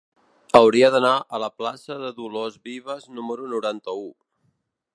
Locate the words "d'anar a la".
0.93-1.49